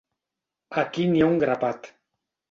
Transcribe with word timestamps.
Aquí 0.83 1.05
n'hi 1.11 1.21
ha 1.25 1.27
un 1.33 1.37
grapat. 1.43 1.91